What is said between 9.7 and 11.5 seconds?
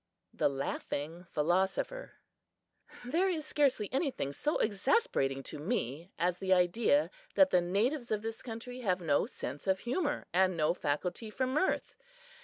humor and no faculty for